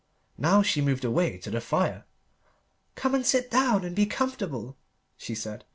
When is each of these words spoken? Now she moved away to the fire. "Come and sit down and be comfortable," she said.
Now 0.39 0.63
she 0.63 0.81
moved 0.81 1.05
away 1.05 1.37
to 1.37 1.51
the 1.51 1.61
fire. 1.61 2.05
"Come 2.95 3.13
and 3.13 3.23
sit 3.23 3.51
down 3.51 3.85
and 3.85 3.95
be 3.95 4.07
comfortable," 4.07 4.75
she 5.15 5.35
said. 5.35 5.63